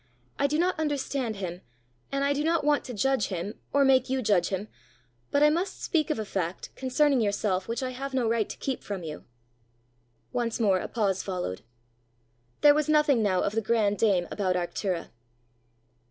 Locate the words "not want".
2.43-2.83